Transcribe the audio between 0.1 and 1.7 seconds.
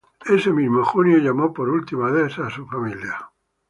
Ese mismo junio, llamó por